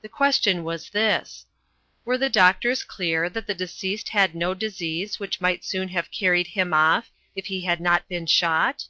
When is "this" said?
0.90-1.44